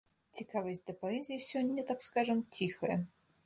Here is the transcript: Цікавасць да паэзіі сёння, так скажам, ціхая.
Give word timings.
Цікавасць 0.37 0.81
да 0.87 0.95
паэзіі 1.03 1.45
сёння, 1.49 1.87
так 1.93 1.99
скажам, 2.09 2.45
ціхая. 2.61 3.01